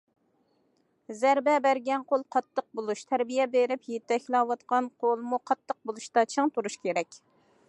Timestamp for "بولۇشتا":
5.89-6.29